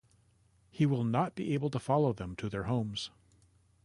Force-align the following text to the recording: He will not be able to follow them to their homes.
He 0.71 0.87
will 0.87 1.03
not 1.03 1.35
be 1.35 1.53
able 1.53 1.69
to 1.69 1.77
follow 1.77 2.11
them 2.11 2.35
to 2.37 2.49
their 2.49 2.63
homes. 2.63 3.11